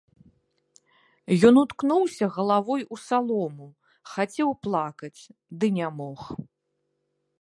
Ён 1.49 1.55
уткнуўся 1.63 2.25
галавой 2.37 2.81
у 2.97 2.99
салому, 3.07 3.67
хацеў 4.15 4.49
плакаць, 4.69 5.19
ды 5.61 5.65
не 5.77 5.87
мог. 6.03 6.19